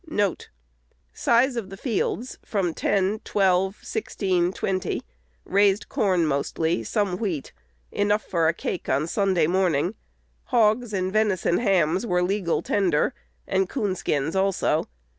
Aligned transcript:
1 0.07 0.17
1 0.17 0.35
"Size 1.13 1.55
of 1.55 1.69
the 1.69 1.77
fields 1.77 2.39
from 2.43 2.73
ten, 2.73 3.19
twelve, 3.23 3.77
sixteen, 3.83 4.51
twenty. 4.51 5.03
Raised 5.45 5.89
corn 5.89 6.25
mostly; 6.25 6.83
some 6.83 7.17
wheat, 7.17 7.51
enough 7.91 8.23
for 8.23 8.47
a 8.47 8.53
cake 8.55 8.89
on 8.89 9.05
Sunday 9.05 9.45
morning. 9.45 9.93
Hogs 10.45 10.91
and 10.91 11.13
venison 11.13 11.59
hams 11.59 12.07
were 12.07 12.23
legal 12.23 12.63
tender, 12.63 13.13
and 13.45 13.69
coon 13.69 13.93
skins 13.93 14.35
also. 14.35 14.87